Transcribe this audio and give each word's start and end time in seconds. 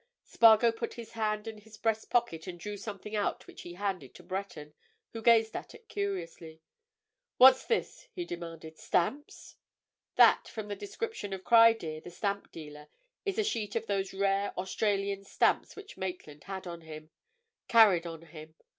Spargo 0.23 0.71
put 0.71 0.95
his 0.95 1.11
hand 1.11 1.47
in 1.47 1.59
his 1.59 1.77
breast 1.77 2.09
pocket 2.09 2.47
and 2.47 2.59
drew 2.59 2.75
something 2.75 3.15
out 3.15 3.45
which 3.45 3.61
he 3.61 3.75
handed 3.75 4.15
to 4.15 4.23
Breton, 4.23 4.73
who 5.13 5.21
gazed 5.21 5.55
at 5.55 5.75
it 5.75 5.87
curiously. 5.89 6.59
"What's 7.37 7.65
this?" 7.67 8.07
he 8.11 8.25
demanded. 8.25 8.79
"Stamps?" 8.79 9.57
"That, 10.15 10.47
from 10.47 10.69
the 10.69 10.75
description 10.75 11.33
of 11.33 11.43
Criedir, 11.43 12.01
the 12.01 12.09
stamp 12.09 12.51
dealer, 12.51 12.87
is 13.25 13.37
a 13.37 13.43
sheet 13.43 13.75
of 13.75 13.85
those 13.85 14.11
rare 14.11 14.53
Australian 14.57 15.23
stamps 15.23 15.75
which 15.75 15.97
Maitland 15.97 16.45
had 16.45 16.65
on 16.65 16.81
him—carried 16.81 18.07
on 18.07 18.23
him. 18.23 18.55